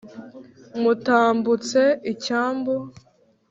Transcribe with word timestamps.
Mutambutse 0.81 1.81
icyambu 2.11 2.75